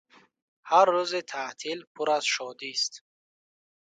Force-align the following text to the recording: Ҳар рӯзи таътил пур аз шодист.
Ҳар 0.69 0.87
рӯзи 0.95 1.21
таътил 1.29 1.79
пур 1.93 2.07
аз 2.17 2.25
шодист. 2.33 2.93